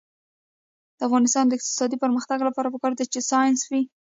[0.97, 3.81] د افغانستان د اقتصادي پرمختګ لپاره پکار ده چې ساینس وي.